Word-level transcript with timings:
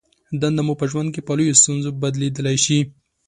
دنده 0.41 0.61
مو 0.67 0.73
په 0.81 0.85
ژوند 0.91 1.09
کې 1.13 1.21
په 1.27 1.33
لویې 1.37 1.57
ستونزه 1.61 1.89
بدلېدای 2.01 2.57
شي. 2.65 2.79